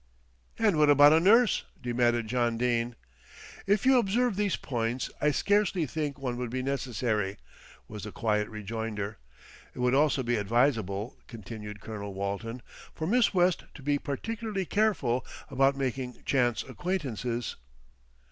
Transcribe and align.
"And 0.57 0.79
what 0.79 0.89
about 0.89 1.13
a 1.13 1.19
nurse?" 1.19 1.63
demanded 1.79 2.25
John 2.25 2.57
Dene. 2.57 2.95
"If 3.67 3.85
you 3.85 3.99
observe 3.99 4.35
these 4.35 4.55
points 4.55 5.11
I 5.21 5.29
scarcely 5.29 5.85
think 5.85 6.17
one 6.17 6.37
would 6.37 6.49
be 6.49 6.63
necessary," 6.63 7.37
was 7.87 8.03
the 8.03 8.11
quiet 8.11 8.47
rejoinder. 8.49 9.19
"It 9.75 9.79
would 9.79 9.93
also 9.93 10.23
be 10.23 10.37
advisable," 10.37 11.19
continued 11.27 11.81
Colonel 11.81 12.15
Walton, 12.15 12.63
"for 12.95 13.05
Miss 13.05 13.31
West 13.35 13.65
to 13.75 13.83
be 13.83 13.99
particularly 13.99 14.65
careful 14.65 15.23
about 15.51 15.77
making 15.77 16.23
chance 16.25 16.63
acquaintances." 16.63 17.55